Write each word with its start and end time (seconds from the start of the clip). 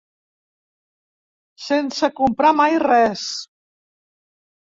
Sense 1.65 2.09
comprar 2.21 2.51
mai 2.63 2.79
res. 2.87 3.27